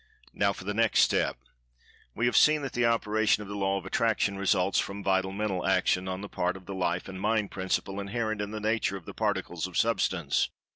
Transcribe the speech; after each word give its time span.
Now, 0.33 0.51
for 0.51 0.63
the 0.63 0.73
next 0.73 1.01
step. 1.01 1.37
We 2.15 2.25
have 2.25 2.35
seen 2.35 2.63
that 2.63 2.73
the 2.73 2.87
operation 2.87 3.43
of 3.43 3.47
the 3.49 3.55
Law 3.55 3.77
of 3.77 3.85
Attraction 3.85 4.35
results 4.35 4.79
from 4.79 5.03
Vital 5.03 5.31
Mental 5.31 5.63
Action 5.63 6.07
on 6.07 6.21
the 6.21 6.27
part 6.27 6.57
of 6.57 6.65
the 6.65 6.73
Life 6.73 7.07
and 7.07 7.21
Mind 7.21 7.51
Principle 7.51 7.99
inherent 7.99 8.41
in 8.41 8.49
the 8.49 8.59
nature 8.59 8.97
of 8.97 9.05
the 9.05 9.13
Particles 9.13 9.67
of 9.67 9.77
Substance. 9.77 10.49